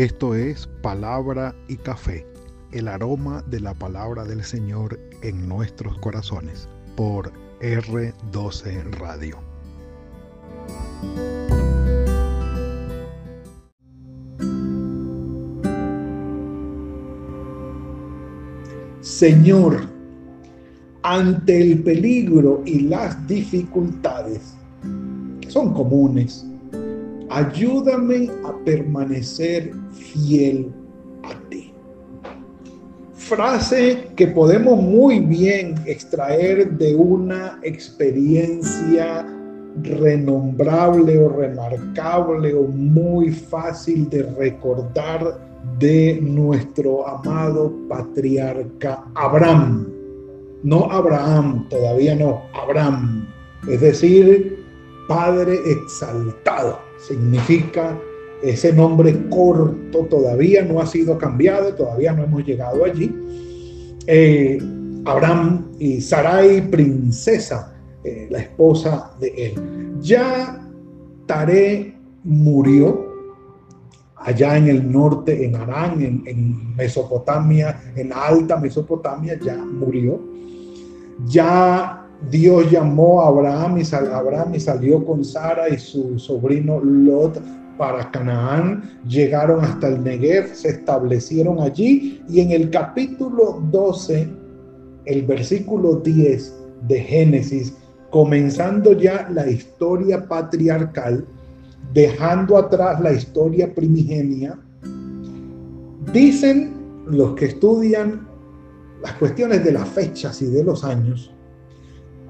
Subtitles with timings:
[0.00, 2.26] Esto es Palabra y Café,
[2.72, 7.30] el aroma de la palabra del Señor en nuestros corazones, por
[7.60, 9.36] R12 Radio.
[19.02, 19.82] Señor,
[21.02, 24.54] ante el peligro y las dificultades
[25.42, 26.46] que son comunes,
[27.30, 30.72] ayúdame a permanecer fiel
[31.22, 31.72] a ti.
[33.14, 39.24] Frase que podemos muy bien extraer de una experiencia
[39.82, 45.38] renombrable o remarcable o muy fácil de recordar
[45.78, 49.86] de nuestro amado patriarca Abraham.
[50.64, 53.26] No Abraham, todavía no, Abraham.
[53.68, 54.64] Es decir,
[55.06, 56.89] Padre exaltado.
[57.06, 57.98] Significa
[58.42, 63.14] ese nombre corto todavía no ha sido cambiado, todavía no hemos llegado allí.
[64.06, 64.58] Eh,
[65.04, 69.98] Abraham y Sarai, princesa, eh, la esposa de él.
[70.00, 70.60] Ya
[71.26, 73.10] Taré murió
[74.16, 80.20] allá en el norte, en Arán, en, Mesopotamia, en alta Mesopotamia, ya murió.
[81.26, 87.40] Ya Dios llamó a Abraham y, Abraham y salió con Sara y su sobrino Lot
[87.78, 92.22] para Canaán, llegaron hasta el Negev, se establecieron allí.
[92.28, 94.28] Y en el capítulo 12,
[95.06, 96.54] el versículo 10
[96.88, 97.72] de Génesis,
[98.10, 101.24] comenzando ya la historia patriarcal,
[101.94, 104.58] dejando atrás la historia primigenia,
[106.12, 106.74] dicen
[107.06, 108.28] los que estudian
[109.02, 111.32] las cuestiones de las fechas y de los años,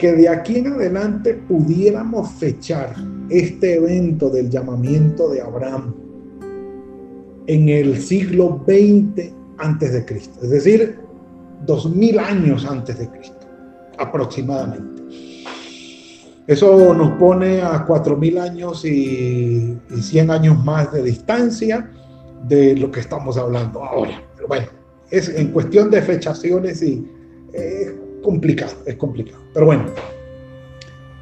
[0.00, 2.96] que de aquí en adelante pudiéramos fechar
[3.28, 5.94] este evento del llamamiento de Abraham
[7.46, 10.98] en el siglo XX antes de Cristo, es decir,
[11.66, 13.46] dos mil años antes de Cristo,
[13.98, 15.02] aproximadamente.
[16.46, 21.88] Eso nos pone a 4.000 años y, y 100 años más de distancia
[22.48, 24.20] de lo que estamos hablando ahora.
[24.34, 24.66] Pero bueno,
[25.10, 27.06] es en cuestión de fechaciones y
[27.52, 29.42] es complicado, es complicado.
[29.52, 29.86] Pero bueno,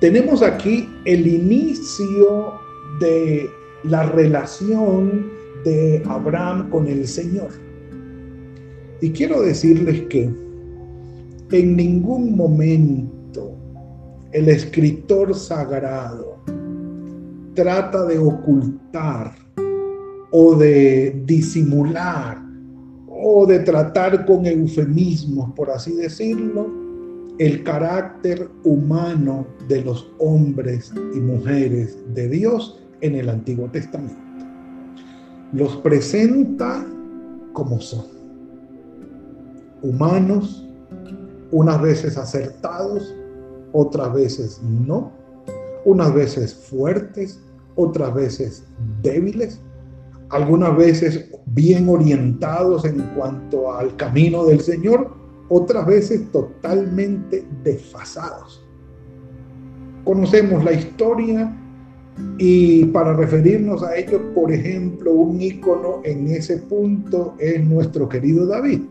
[0.00, 2.54] tenemos aquí el inicio
[3.00, 3.48] de
[3.84, 5.31] la relación
[5.64, 7.50] de Abraham con el Señor.
[9.00, 10.31] Y quiero decirles que
[11.50, 13.54] en ningún momento
[14.32, 16.36] el escritor sagrado
[17.54, 19.34] trata de ocultar
[20.30, 22.41] o de disimular
[23.09, 26.88] o de tratar con eufemismos, por así decirlo,
[27.38, 34.21] el carácter humano de los hombres y mujeres de Dios en el Antiguo Testamento.
[35.53, 36.84] Los presenta
[37.53, 38.06] como son,
[39.82, 40.69] humanos,
[41.53, 43.15] unas veces acertados,
[43.72, 45.12] otras veces no,
[45.84, 47.41] unas veces fuertes,
[47.77, 48.65] otras veces
[49.03, 49.60] débiles,
[50.31, 55.18] algunas veces bien orientados en cuanto al camino del Señor,
[55.48, 58.64] otras veces totalmente desfasados.
[60.04, 61.54] Conocemos la historia
[62.38, 68.47] y para referirnos a ello, por ejemplo, un ícono en ese punto es nuestro querido
[68.47, 68.82] David.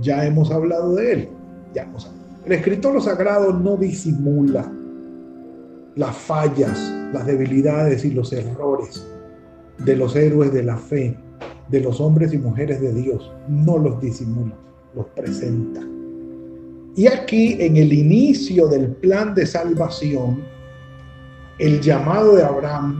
[0.00, 1.28] Ya hemos hablado de él,
[1.74, 2.10] ya hemos.
[2.44, 4.70] El escritor sagrado no disimula
[5.96, 6.78] las fallas,
[7.12, 9.06] las debilidades y los errores
[9.78, 11.16] de los héroes de la fe,
[11.68, 13.32] de los hombres y mujeres de Dios.
[13.48, 14.54] No los disimula,
[14.94, 15.95] los presenta.
[16.96, 20.42] Y aquí, en el inicio del plan de salvación,
[21.58, 22.98] el llamado de Abraham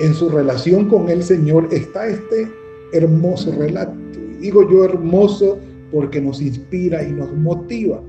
[0.00, 2.50] en su relación con el Señor está este
[2.94, 3.92] hermoso relato.
[4.40, 5.58] Digo yo hermoso
[5.92, 8.00] porque nos inspira y nos motiva.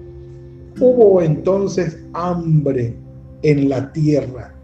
[0.79, 2.95] Hubo entonces hambre
[3.43, 4.55] en la tierra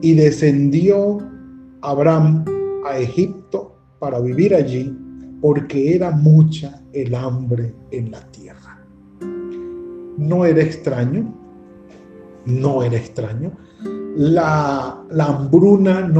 [0.00, 1.18] y descendió
[1.82, 2.44] Abraham
[2.84, 4.92] a Egipto para vivir allí
[5.40, 8.33] porque era mucha el hambre en la tierra.
[10.16, 11.32] No era extraño,
[12.46, 13.52] no era extraño.
[14.16, 16.10] La, la hambruna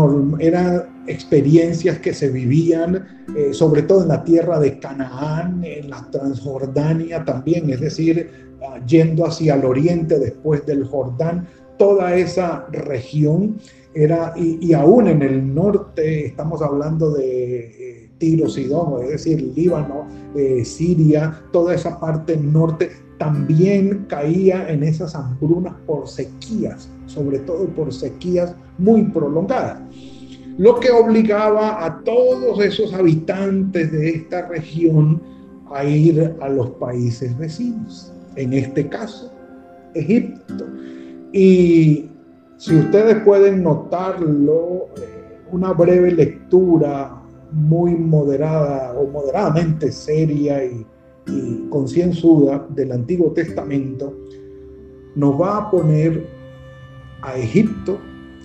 [0.40, 6.08] era experiencias que se vivían, eh, sobre todo en la tierra de Canaán, en la
[6.10, 8.30] Transjordania también, es decir,
[8.62, 11.46] ah, yendo hacia el oriente después del Jordán,
[11.78, 13.58] toda esa región
[13.94, 20.06] era, y, aún en el norte, estamos hablando de eh, Tiro, Sidón, es decir, Líbano,
[20.34, 27.66] eh, Siria, toda esa parte norte, también caía en esas hambrunas por sequías, sobre todo
[27.68, 29.80] por sequías muy prolongadas.
[30.56, 35.20] lo que obligaba a todos esos habitantes de esta región
[35.72, 39.32] a ir a los países vecinos, en este caso,
[39.94, 40.64] Egipto.
[41.32, 42.08] Y
[42.56, 47.20] si ustedes pueden notarlo, eh, una breve lectura
[47.50, 50.86] muy moderada o moderadamente seria y,
[51.26, 54.14] y concienzuda del Antiguo Testamento
[55.14, 56.26] nos va a poner
[57.22, 57.98] a Egipto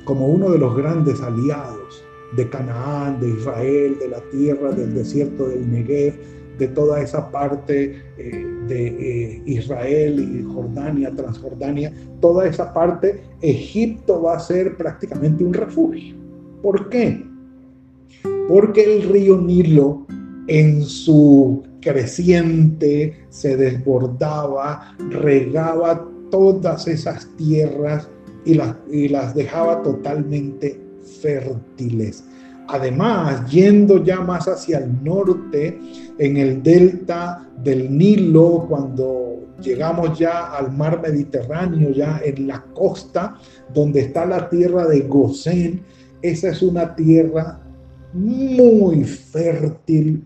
[0.05, 2.03] como uno de los grandes aliados
[2.35, 6.13] de Canaán, de Israel, de la tierra del desierto del Negev,
[6.57, 14.21] de toda esa parte eh, de eh, Israel y Jordania, Transjordania, toda esa parte, Egipto
[14.21, 16.15] va a ser prácticamente un refugio.
[16.61, 17.25] ¿Por qué?
[18.47, 20.05] Porque el río Nilo
[20.47, 28.07] en su creciente se desbordaba, regaba todas esas tierras
[28.45, 30.79] y las, y las dejaba totalmente
[31.21, 32.23] fértiles.
[32.67, 35.79] Además, yendo ya más hacia el norte,
[36.19, 43.35] en el delta del Nilo, cuando llegamos ya al mar Mediterráneo, ya en la costa,
[43.73, 45.81] donde está la tierra de Gosén,
[46.21, 47.59] esa es una tierra
[48.13, 50.23] muy fértil,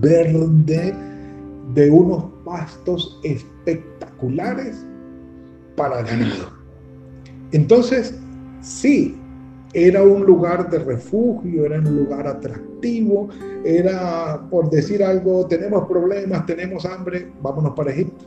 [0.00, 0.94] verde,
[1.74, 4.84] de unos pastos espectaculares
[5.76, 6.50] para ganado.
[7.52, 8.14] Entonces,
[8.60, 9.16] sí,
[9.72, 13.28] era un lugar de refugio, era un lugar atractivo,
[13.64, 18.24] era, por decir algo, tenemos problemas, tenemos hambre, vámonos para Egipto.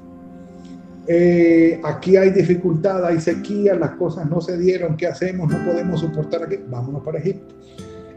[1.05, 5.51] Eh, aquí hay dificultad, hay sequía, las cosas no se dieron, ¿qué hacemos?
[5.51, 7.55] No podemos soportar aquí, vámonos para Egipto.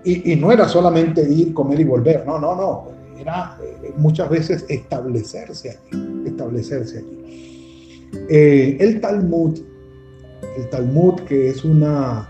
[0.04, 2.95] Y, no era solamente ir, comer y volver, no, no, no,
[3.26, 8.08] eh, muchas veces establecerse aquí, establecerse aquí.
[8.30, 9.58] Eh, el Talmud,
[10.56, 12.28] el Talmud que es una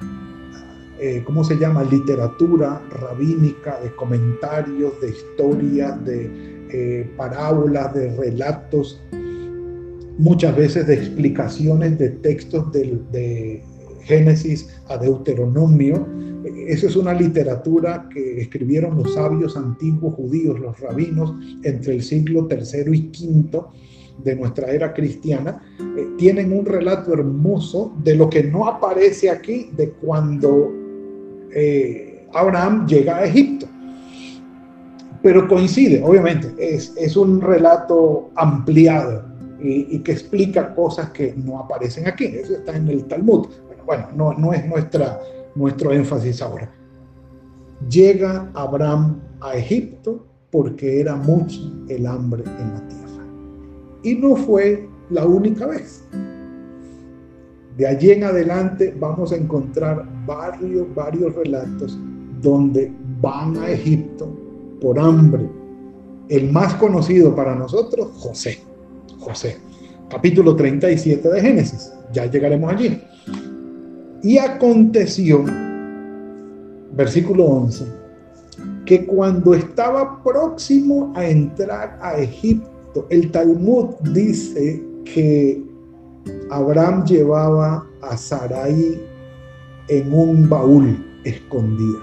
[0.98, 1.84] eh, ¿cómo se llama?
[1.84, 6.30] Literatura rabínica, de comentarios, de historias, de
[6.72, 9.02] eh, parábolas, de relatos,
[10.16, 13.62] muchas veces de explicaciones de textos de,
[14.06, 16.06] Génesis a Deuteronomio.
[16.68, 22.48] Esa es una literatura que escribieron los sabios antiguos judíos, los rabinos, entre el siglo
[22.48, 23.60] III y V
[24.22, 29.70] de nuestra era cristiana, eh, tienen un relato hermoso de lo que no aparece aquí,
[29.76, 30.72] de cuando
[31.54, 33.66] eh, Abraham llega a Egipto.
[35.22, 39.24] Pero coincide, obviamente, es, es un relato ampliado
[39.60, 42.26] y, que explica cosas que no aparecen aquí.
[42.26, 43.48] Eso está en el Talmud.
[43.86, 45.20] Bueno, no, no es nuestra,
[45.54, 46.70] nuestro énfasis ahora.
[47.88, 53.24] Llega Abraham a Egipto porque era mucho el hambre en la tierra.
[54.02, 56.04] Y no fue la única vez.
[57.76, 61.98] De allí en adelante vamos a encontrar varios, varios relatos
[62.40, 64.28] donde van a Egipto
[64.80, 65.48] por hambre.
[66.28, 68.58] El más conocido para nosotros, José.
[69.18, 69.58] José,
[70.08, 71.92] capítulo 37 de Génesis.
[72.12, 73.00] Ya llegaremos allí.
[74.26, 75.44] Y aconteció,
[76.96, 77.84] versículo 11,
[78.84, 85.62] que cuando estaba próximo a entrar a Egipto, el Talmud dice que
[86.50, 89.00] Abraham llevaba a Sarai
[89.86, 92.00] en un baúl escondida.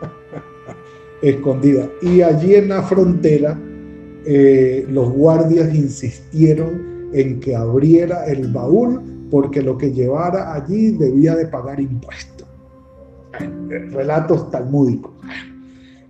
[1.20, 1.90] escondida.
[2.00, 3.60] Y allí en la frontera
[4.24, 11.34] eh, los guardias insistieron en que abriera el baúl porque lo que llevara allí debía
[11.36, 12.48] de pagar impuestos.
[13.68, 15.12] Relatos talmúdicos.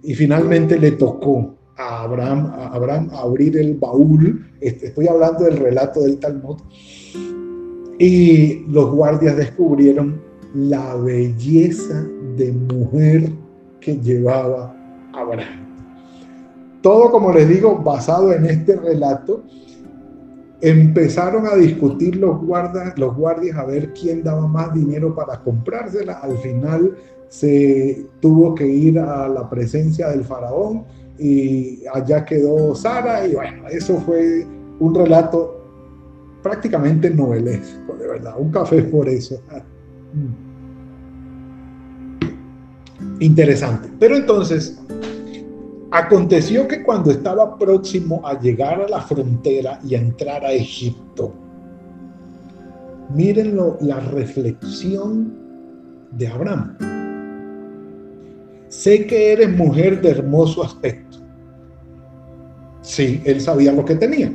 [0.02, 4.46] Y finalmente le tocó a Abraham, a Abraham abrir el baúl.
[4.60, 6.58] Estoy hablando del relato del Talmud
[7.98, 10.20] y los guardias descubrieron
[10.54, 12.06] la belleza
[12.36, 13.30] de mujer
[13.80, 14.74] que llevaba
[15.12, 15.66] Abraham.
[16.80, 19.42] Todo, como les digo, basado en este relato,
[20.60, 26.14] empezaron a discutir los guardias, los guardias a ver quién daba más dinero para comprársela.
[26.14, 26.96] Al final
[27.28, 30.84] se tuvo que ir a la presencia del faraón
[31.18, 34.46] y allá quedó Sara y bueno, eso fue
[34.80, 35.58] un relato
[36.42, 38.34] prácticamente novelesco, de verdad.
[38.38, 39.40] Un café por eso.
[43.20, 43.88] Interesante.
[43.98, 44.78] Pero entonces,
[45.90, 51.32] aconteció que cuando estaba próximo a llegar a la frontera y entrar a Egipto,
[53.14, 55.34] mírenlo, la reflexión
[56.12, 56.76] de Abraham.
[58.68, 61.18] Sé que eres mujer de hermoso aspecto.
[62.82, 64.32] Sí, él sabía lo que tenía.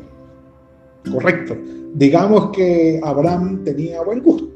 [1.12, 1.56] Correcto
[1.94, 4.50] digamos que Abraham tenía buen gusto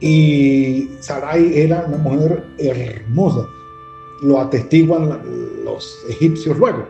[0.00, 3.46] Y Sarai era una mujer hermosa.
[4.22, 5.20] Lo atestiguan
[5.64, 6.86] los egipcios luego.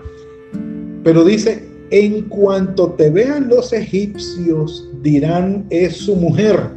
[1.02, 6.70] Pero dice, en cuanto te vean los egipcios, dirán, es su mujer.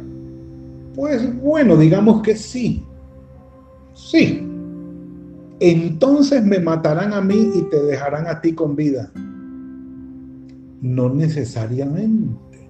[0.94, 2.84] Pues bueno, digamos que sí.
[3.94, 4.46] Sí.
[5.60, 9.10] Entonces me matarán a mí y te dejarán a ti con vida.
[10.82, 12.68] No necesariamente.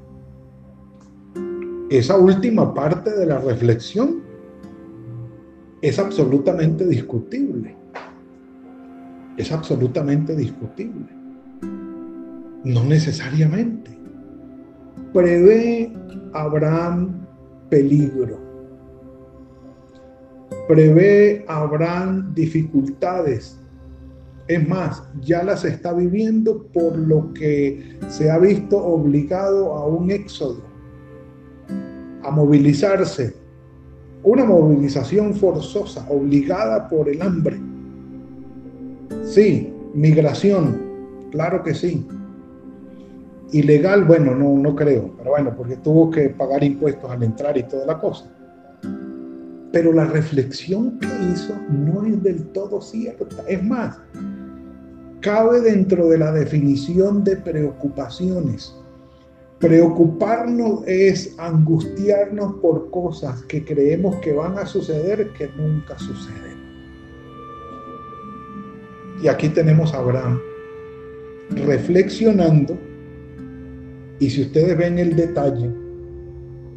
[1.90, 4.25] Esa última parte de la reflexión
[5.82, 7.74] es absolutamente discutible.
[9.36, 11.06] Es absolutamente discutible.
[12.64, 13.96] No necesariamente.
[15.12, 15.92] Prevé
[16.32, 17.26] Abraham
[17.68, 18.38] peligro.
[20.68, 23.60] Prevé Abraham dificultades.
[24.48, 30.10] Es más, ya las está viviendo por lo que se ha visto obligado a un
[30.10, 30.62] éxodo,
[32.22, 33.45] a movilizarse.
[34.26, 37.60] Una movilización forzosa, obligada por el hambre.
[39.22, 42.04] Sí, migración, claro que sí.
[43.52, 47.62] Ilegal, bueno, no, no creo, pero bueno, porque tuvo que pagar impuestos al entrar y
[47.62, 48.28] toda la cosa.
[49.70, 53.44] Pero la reflexión que hizo no es del todo cierta.
[53.46, 53.96] Es más,
[55.20, 58.74] cabe dentro de la definición de preocupaciones.
[59.60, 66.56] Preocuparnos es angustiarnos por cosas que creemos que van a suceder que nunca suceden.
[69.22, 70.38] Y aquí tenemos a Abraham
[71.50, 72.76] reflexionando
[74.18, 75.70] y si ustedes ven el detalle,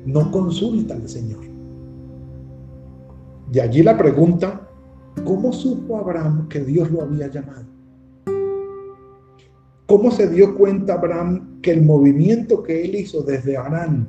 [0.05, 1.43] no consulta al Señor.
[3.51, 4.69] De allí la pregunta,
[5.25, 7.78] ¿cómo supo Abraham que Dios lo había llamado?
[9.89, 14.07] ¿Cómo se dio cuenta Abraham que el movimiento que él hizo desde Arán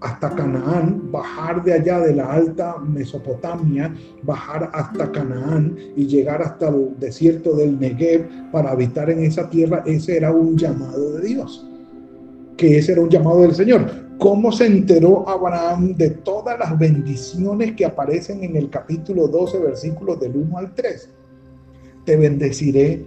[0.00, 6.68] hasta Canaán, bajar de allá de la alta Mesopotamia, bajar hasta Canaán y llegar hasta
[6.68, 11.68] el desierto del Negev para habitar en esa tierra, ese era un llamado de Dios
[12.58, 13.86] que ese era un llamado del Señor.
[14.18, 20.20] ¿Cómo se enteró Abraham de todas las bendiciones que aparecen en el capítulo 12, versículos
[20.20, 21.08] del 1 al 3?
[22.04, 23.06] Te bendeciré,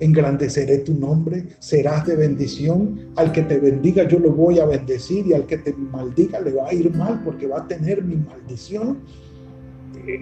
[0.00, 3.00] engrandeceré tu nombre, serás de bendición.
[3.16, 6.52] Al que te bendiga yo lo voy a bendecir y al que te maldiga le
[6.52, 8.98] va a ir mal porque va a tener mi maldición.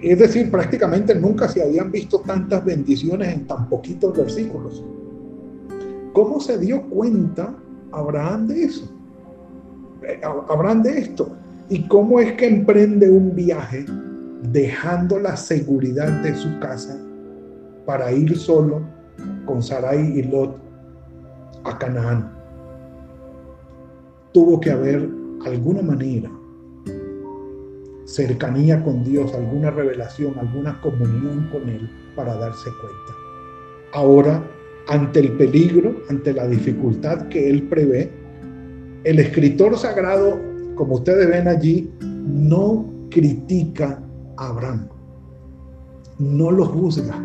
[0.03, 4.83] Es decir, prácticamente nunca se habían visto tantas bendiciones en tan poquitos versículos.
[6.13, 7.55] ¿Cómo se dio cuenta
[7.91, 8.91] Abraham de eso.
[10.03, 11.35] Eh, Abraham de esto.
[11.69, 13.85] ¿Y cómo es que emprende un viaje
[14.51, 16.97] dejando la seguridad de su casa
[17.85, 18.81] para ir solo
[19.47, 20.55] con Sarai y Lot
[21.63, 22.31] a Canaán?
[24.31, 25.09] Tuvo que haber
[25.43, 26.29] alguna manera,
[28.05, 33.13] cercanía con Dios, alguna revelación, alguna comunión con Él para darse cuenta.
[33.93, 34.43] Ahora
[34.87, 38.09] ante el peligro, ante la dificultad que él prevé,
[39.03, 40.39] el escritor sagrado,
[40.75, 44.01] como ustedes ven allí, no critica
[44.37, 44.87] a Abraham,
[46.19, 47.21] no lo juzga.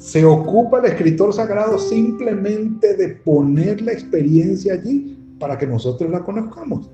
[0.00, 6.24] Se ocupa el escritor sagrado simplemente de poner la experiencia allí para que nosotros la
[6.24, 6.90] conozcamos.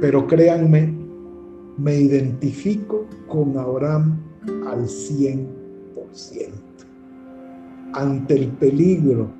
[0.00, 0.92] Pero créanme,
[1.76, 4.20] me identifico con Abraham
[4.66, 5.46] al 100%
[7.92, 9.30] ante el peligro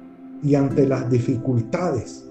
[0.40, 2.30] y ante las dificultades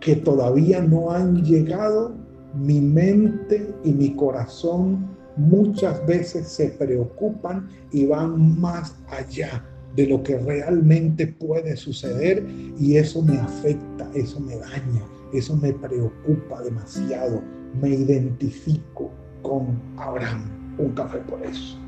[0.00, 2.14] que todavía no han llegado,
[2.54, 9.64] mi mente y mi corazón muchas veces se preocupan y van más allá
[9.94, 12.46] de lo que realmente puede suceder
[12.78, 15.02] y eso me afecta, eso me daña,
[15.32, 17.42] eso me preocupa demasiado.
[17.80, 19.10] Me identifico
[19.42, 20.44] con Abraham.
[20.78, 21.78] Un café por eso.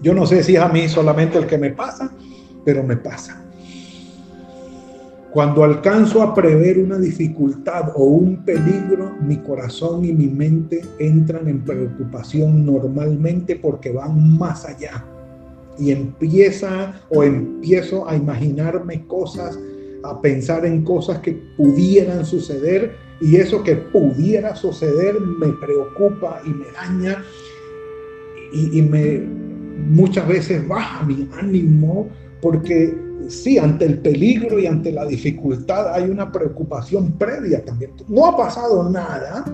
[0.00, 2.12] Yo no sé si es a mí solamente el que me pasa,
[2.64, 3.41] pero me pasa.
[5.32, 11.48] Cuando alcanzo a prever una dificultad o un peligro, mi corazón y mi mente entran
[11.48, 15.02] en preocupación normalmente porque van más allá.
[15.78, 19.58] Y empieza o empiezo a imaginarme cosas,
[20.04, 26.50] a pensar en cosas que pudieran suceder y eso que pudiera suceder me preocupa y
[26.50, 27.24] me daña
[28.52, 29.20] y, me,
[29.88, 32.10] muchas veces baja mi ánimo
[32.42, 32.94] porque
[33.28, 37.92] sí, ante el peligro y ante la dificultad hay una preocupación previa también.
[38.08, 39.44] No ha pasado nada,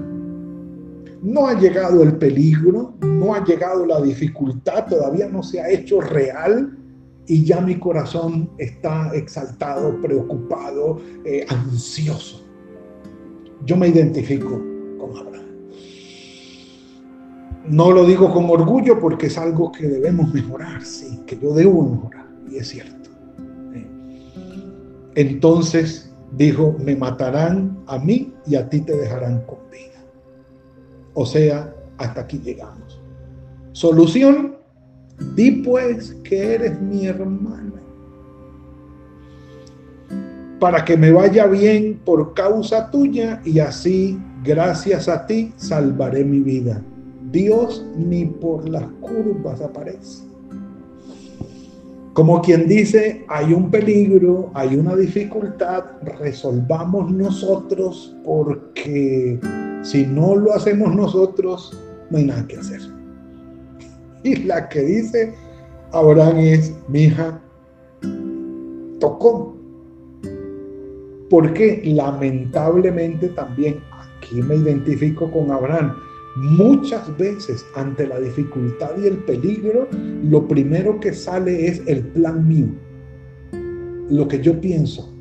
[1.22, 6.00] no ha llegado el peligro, no ha llegado la dificultad, todavía no se ha hecho
[6.00, 6.76] real
[7.26, 12.42] y ya mi corazón está exaltado, preocupado, eh, ansioso.
[13.64, 14.62] Yo me identifico
[14.98, 15.46] con Abraham.
[17.66, 21.82] No lo digo con orgullo porque es algo que debemos mejorar, sí, que yo debo
[21.82, 22.97] mejorar, y es cierto.
[25.18, 30.00] Entonces dijo, me matarán a mí y a ti te dejarán con vida.
[31.12, 33.02] O sea, hasta aquí llegamos.
[33.72, 34.58] Solución,
[35.34, 37.82] di pues que eres mi hermana.
[40.60, 46.38] Para que me vaya bien por causa tuya y así, gracias a ti, salvaré mi
[46.38, 46.80] vida.
[47.32, 50.27] Dios ni por las curvas aparece.
[52.18, 55.84] Como quien dice, hay un peligro, hay una dificultad,
[56.18, 59.38] resolvamos nosotros porque
[59.84, 61.78] si no lo hacemos nosotros,
[62.10, 62.80] no hay nada que hacer.
[64.24, 65.32] Y la que dice
[65.92, 67.40] Abraham es, mi hija,
[68.98, 69.56] tocó.
[71.30, 75.94] Porque lamentablemente también aquí me identifico con Abraham
[76.40, 79.88] Muchas veces ante la dificultad y el peligro,
[80.22, 82.68] lo primero que sale es el plan mío,
[84.08, 85.12] lo que yo pienso,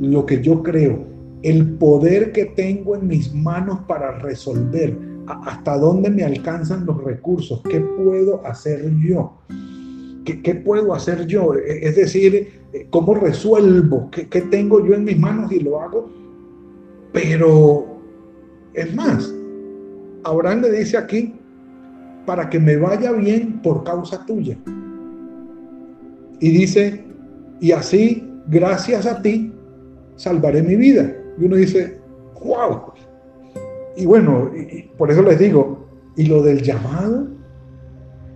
[0.00, 1.06] lo que yo creo,
[1.42, 7.62] el poder que tengo en mis manos para resolver, hasta dónde me alcanzan los recursos,
[7.70, 9.38] qué puedo hacer yo.
[10.24, 11.54] ¿Qué, puedo hacer yo?
[11.54, 12.60] E, es decir,
[12.90, 14.10] ¿cómo resuelvo?
[14.10, 16.10] ¿Qué, ¿Qué tengo yo en mis manos y lo hago?
[17.12, 17.86] Pero,
[18.74, 19.34] es más,
[20.28, 21.34] Abraham le dice aquí,
[22.26, 24.56] para que me vaya bien por causa tuya.
[26.40, 27.04] Y dice,
[27.60, 29.52] y así, gracias a ti,
[30.16, 31.10] salvaré mi vida.
[31.38, 31.98] Y uno dice,
[32.44, 32.92] wow.
[33.96, 34.50] Y bueno,
[34.96, 37.28] por eso les digo, y lo del llamado,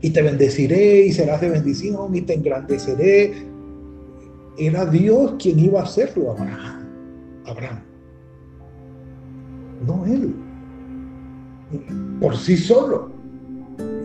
[0.01, 3.33] y te bendeciré, y serás de bendición, y te engrandeceré.
[4.59, 6.89] Era Dios quien iba a hacerlo, Abraham.
[7.45, 7.81] Abraham.
[9.87, 10.35] No él
[12.21, 13.11] por sí solo.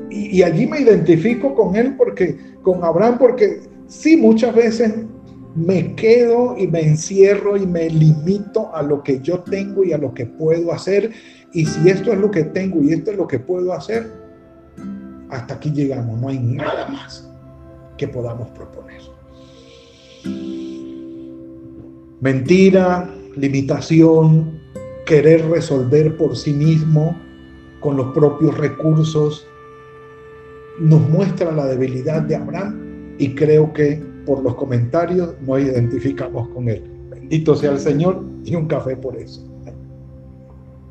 [0.09, 4.93] Y, allí me identifico con él porque, con Abraham, porque sí, muchas veces
[5.55, 9.97] me quedo y me encierro y me limito a lo que yo tengo y a
[9.97, 11.11] lo que puedo hacer.
[11.53, 14.11] Y si esto es lo que tengo y esto es lo que puedo hacer,
[15.29, 16.19] hasta aquí llegamos.
[16.19, 17.29] No hay nada más
[17.97, 19.01] que podamos proponer.
[22.21, 24.59] Mentira, limitación,
[25.05, 27.15] querer resolver por sí mismo,
[27.87, 29.47] con los propios recursos,
[30.77, 36.67] nos muestra la debilidad de Abraham y creo que por los comentarios nos identificamos con
[36.67, 36.83] él.
[37.09, 39.41] Bendito sea el Señor y un café por eso.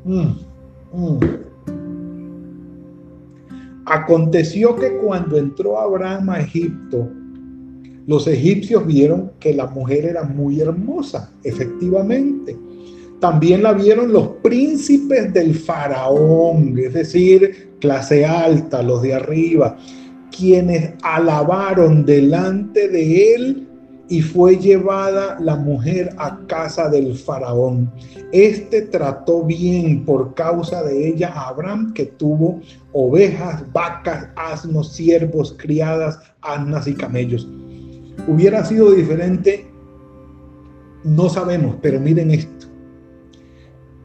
[0.05, 0.39] Mm,
[0.91, 1.19] mm.
[3.85, 7.07] Aconteció que cuando entró Abraham a Egipto,
[8.07, 12.57] los egipcios vieron que la mujer era muy hermosa, efectivamente
[13.19, 19.77] también la vieron los príncipes del faraón, es decir, clase alta, los de arriba,
[20.35, 23.67] quienes alabaron delante de él
[24.09, 27.91] y fue llevada la mujer a casa del faraón.
[28.31, 32.61] Este trató bien por causa de ella a Abraham, que tuvo
[32.93, 37.47] ovejas, vacas, asnos, siervos, criadas, asnas y camellos.
[38.27, 39.67] Hubiera sido diferente,
[41.03, 42.67] no sabemos, pero miren esto.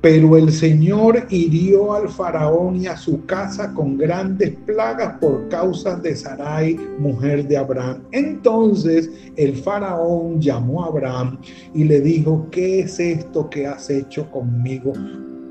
[0.02, 5.94] Pero el Señor hirió al faraón y a su casa con grandes plagas por causa
[5.94, 8.02] de Sarai, mujer de Abraham.
[8.10, 11.38] Entonces el faraón llamó a Abraham
[11.72, 14.92] y le dijo, ¿qué es esto que has hecho conmigo?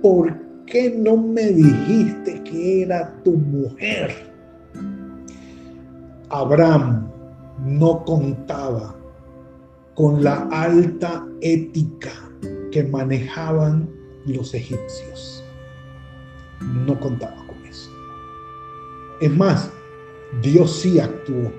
[0.01, 4.11] ¿Por qué no me dijiste que era tu mujer?
[6.27, 7.09] Abraham
[7.65, 8.93] no contaba
[9.95, 12.11] con la alta ética
[12.73, 15.43] que manejaban los egipcios.
[16.85, 17.89] No contaba con eso.
[19.19, 19.71] Es más,
[20.41, 21.51] Dios sí actuó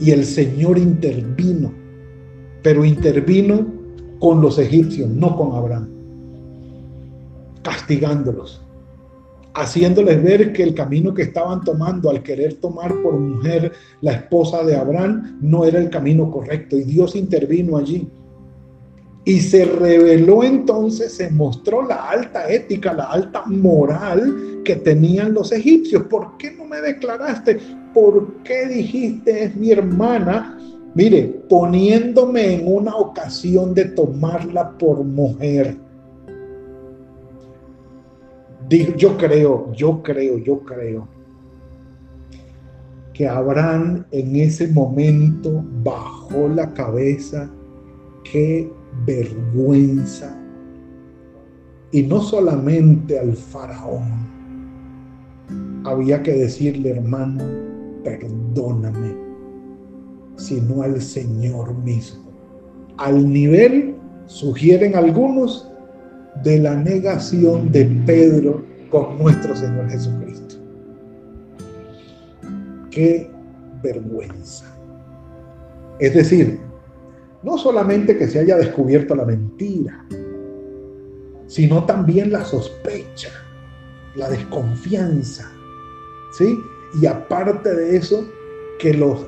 [0.00, 1.72] y el Señor intervino,
[2.62, 3.66] pero intervino
[4.18, 5.88] con los egipcios, no con Abraham,
[7.62, 8.62] castigándolos,
[9.54, 14.62] haciéndoles ver que el camino que estaban tomando al querer tomar por mujer la esposa
[14.64, 18.08] de Abraham no era el camino correcto y Dios intervino allí
[19.26, 25.50] y se reveló entonces, se mostró la alta ética, la alta moral que tenían los
[25.50, 26.04] egipcios.
[26.04, 27.58] ¿Por qué no me declaraste?
[27.92, 30.56] ¿Por qué dijiste es mi hermana?
[30.94, 35.76] Mire, poniéndome en una ocasión de tomarla por mujer.
[38.96, 41.08] Yo creo, yo creo, yo creo
[43.12, 47.50] que Abraham en ese momento bajó la cabeza.
[48.22, 48.70] Qué
[49.04, 50.36] vergüenza.
[51.92, 54.26] Y no solamente al faraón.
[55.84, 57.44] Había que decirle, hermano,
[58.02, 59.16] perdóname,
[60.36, 62.24] sino al Señor mismo.
[62.96, 63.94] Al nivel,
[64.26, 65.70] sugieren algunos,
[66.42, 70.56] de la negación de Pedro con nuestro Señor Jesucristo.
[72.90, 73.30] Qué
[73.82, 74.66] vergüenza.
[75.98, 76.60] Es decir,
[77.46, 80.04] no solamente que se haya descubierto la mentira,
[81.46, 83.28] sino también la sospecha,
[84.16, 85.48] la desconfianza,
[86.36, 86.58] ¿sí?
[87.00, 88.28] Y aparte de eso,
[88.80, 89.26] que los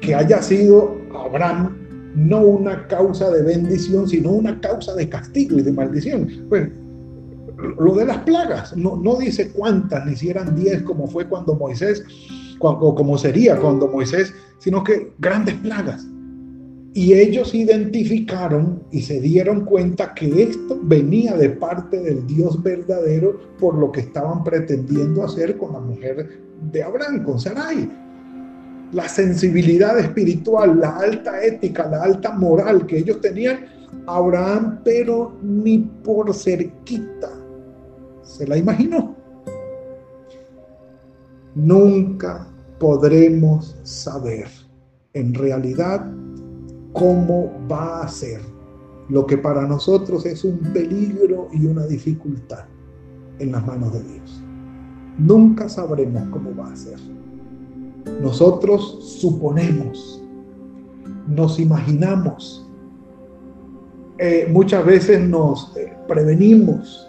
[0.00, 1.76] que haya sido Abraham
[2.16, 6.28] no una causa de bendición, sino una causa de castigo y de maldición.
[6.48, 6.68] Pues
[7.78, 11.54] lo de las plagas, no, no dice cuántas, ni si eran diez como fue cuando
[11.54, 12.02] Moisés,
[12.58, 16.04] o como sería cuando Moisés, sino que grandes plagas.
[16.92, 23.38] Y ellos identificaron y se dieron cuenta que esto venía de parte del Dios verdadero
[23.58, 26.40] por lo que estaban pretendiendo hacer con la mujer
[26.72, 27.88] de Abraham, con Sarai
[28.92, 33.66] la sensibilidad espiritual, la alta ética, la alta moral que ellos tenían,
[34.06, 37.30] Abraham, pero ni por cerquita
[38.22, 39.14] se la imaginó.
[41.54, 42.46] Nunca
[42.78, 44.46] podremos saber
[45.12, 46.06] en realidad
[46.92, 48.40] cómo va a ser
[49.08, 52.64] lo que para nosotros es un peligro y una dificultad
[53.38, 54.42] en las manos de Dios.
[55.18, 56.98] Nunca sabremos cómo va a ser.
[58.22, 60.22] Nosotros suponemos,
[61.26, 62.66] nos imaginamos,
[64.18, 67.08] eh, muchas veces nos eh, prevenimos,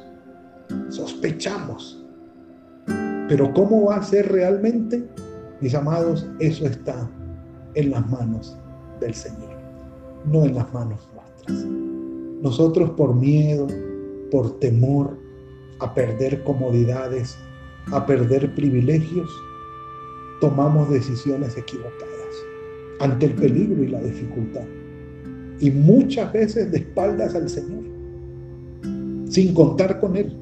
[0.90, 2.04] sospechamos.
[3.28, 5.08] Pero ¿cómo va a ser realmente?
[5.62, 7.10] Mis amados, eso está
[7.76, 8.58] en las manos
[9.00, 9.51] del Señor,
[10.26, 11.66] no en las manos nuestras.
[12.42, 13.68] Nosotros por miedo,
[14.32, 15.18] por temor
[15.80, 17.38] a perder comodidades,
[17.92, 19.30] a perder privilegios,
[20.40, 22.12] tomamos decisiones equivocadas
[23.00, 24.66] ante el peligro y la dificultad.
[25.60, 27.84] Y muchas veces de espaldas al Señor,
[29.30, 30.36] sin contar con Él.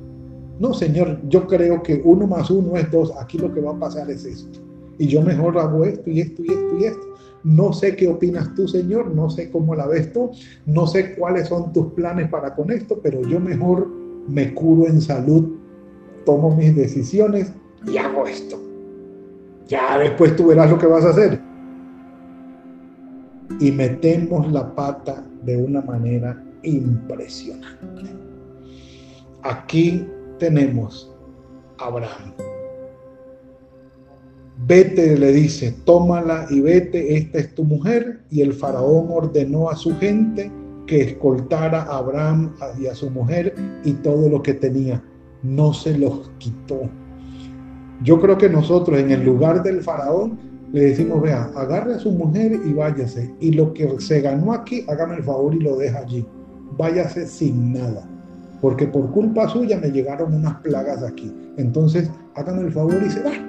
[0.60, 3.14] No, Señor, yo creo que uno más uno es dos.
[3.20, 4.60] Aquí lo que va a pasar es esto.
[4.98, 7.08] Y yo mejor hago esto y esto y esto y esto.
[7.44, 9.14] No sé qué opinas tú, Señor.
[9.14, 10.32] No sé cómo la ves tú.
[10.66, 13.88] No sé cuáles son tus planes para con esto, pero yo mejor
[14.28, 15.58] me curo en salud,
[16.26, 17.52] tomo mis decisiones
[17.88, 18.60] y hago esto.
[19.68, 21.40] Ya después tú verás lo que vas a hacer.
[23.60, 28.10] Y metemos la pata de una manera impresionante.
[29.44, 31.16] Aquí tenemos
[31.78, 32.34] a Abraham.
[34.68, 38.22] Vete, le dice, tómala y vete, esta es tu mujer.
[38.30, 40.52] Y el faraón ordenó a su gente
[40.86, 45.04] que escoltara a Abraham y a su mujer y todo lo que tenía.
[45.44, 46.90] No se los quitó
[48.04, 50.40] yo creo que nosotros en el lugar del faraón
[50.72, 53.34] le decimos, vea, agarre a su mujer y váyase.
[53.40, 56.26] Y lo que se ganó aquí, hágame el favor y lo deja allí.
[56.78, 58.08] Váyase sin nada.
[58.62, 61.34] Porque por culpa suya me llegaron unas plagas aquí.
[61.58, 63.49] Entonces, hágame el favor y se va.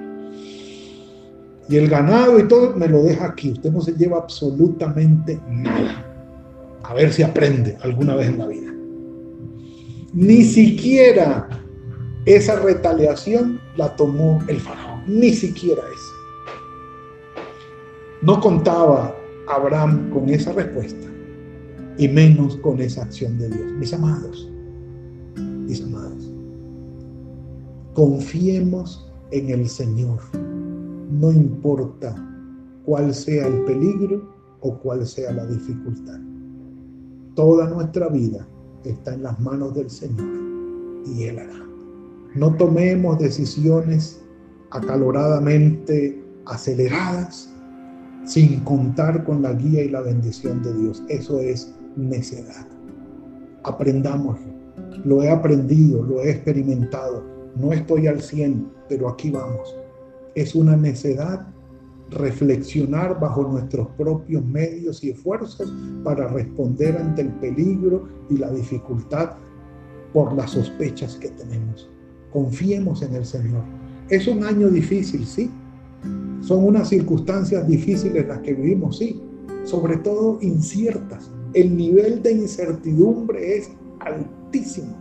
[1.71, 3.53] Y el ganado y todo me lo deja aquí.
[3.53, 6.05] Usted no se lleva absolutamente nada.
[6.83, 8.73] A ver si aprende alguna vez en la vida.
[10.13, 11.47] Ni siquiera
[12.25, 17.41] esa retaliación la tomó el faraón, ni siquiera eso.
[18.21, 19.15] No contaba
[19.47, 21.07] Abraham con esa respuesta
[21.97, 23.71] y menos con esa acción de Dios.
[23.79, 24.51] Mis amados,
[25.37, 26.29] mis amados,
[27.93, 30.19] confiemos en el Señor,
[31.11, 32.15] no importa
[32.85, 36.19] cuál sea el peligro o cuál sea la dificultad.
[37.35, 38.47] Toda nuestra vida
[38.83, 40.27] está en las manos del Señor
[41.05, 41.65] y Él hará.
[42.35, 44.21] No tomemos decisiones
[44.69, 47.53] acaloradamente aceleradas
[48.25, 51.03] sin contar con la guía y la bendición de Dios.
[51.09, 52.67] Eso es necedad.
[53.63, 54.51] Aprendámoslo.
[55.03, 57.23] Lo he aprendido, lo he experimentado.
[57.55, 59.75] No estoy al 100, pero aquí vamos.
[60.35, 61.47] Es una necedad
[62.11, 69.31] reflexionar bajo nuestros propios medios y esfuerzos para responder ante el peligro y la dificultad
[70.13, 71.89] por las sospechas que tenemos.
[72.31, 73.63] Confiemos en el Señor.
[74.09, 75.49] Es un año difícil, sí.
[76.41, 79.21] Son unas circunstancias difíciles las que vivimos, sí.
[79.63, 81.31] Sobre todo inciertas.
[81.53, 84.97] El nivel de incertidumbre es altísimo.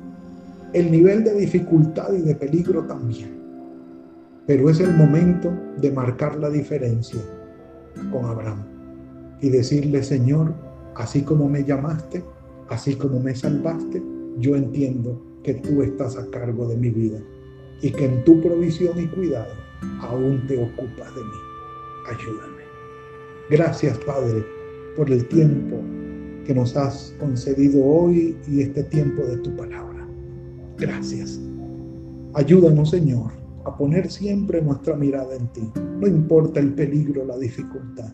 [0.73, 3.40] El nivel de dificultad y de peligro también.
[4.51, 7.21] Pero es el momento de marcar la diferencia
[8.11, 8.65] con Abraham
[9.41, 10.53] y decirle, Señor,
[10.97, 12.25] así como me llamaste,
[12.69, 14.03] así como me salvaste,
[14.39, 17.21] yo entiendo que tú estás a cargo de mi vida
[17.81, 19.55] y que en tu provisión y cuidado
[20.01, 21.39] aún te ocupas de mí.
[22.09, 22.65] Ayúdame.
[23.51, 24.45] Gracias, Padre,
[24.97, 25.77] por el tiempo
[26.45, 30.09] que nos has concedido hoy y este tiempo de tu palabra.
[30.77, 31.39] Gracias.
[32.35, 33.40] Ayúdanos, Señor,
[33.71, 35.71] a poner siempre nuestra mirada en ti.
[36.01, 38.13] No importa el peligro, la dificultad,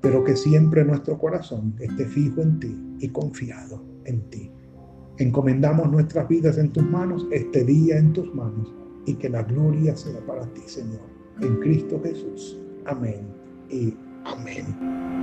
[0.00, 4.50] pero que siempre nuestro corazón esté fijo en ti y confiado en ti.
[5.18, 8.72] Encomendamos nuestras vidas en tus manos, este día en tus manos,
[9.04, 11.00] y que la gloria sea para ti, Señor,
[11.40, 12.58] en Cristo Jesús.
[12.86, 13.26] Amén
[13.68, 15.17] y amén.